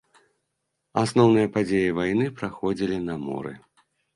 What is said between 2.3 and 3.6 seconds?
праходзілі на моры.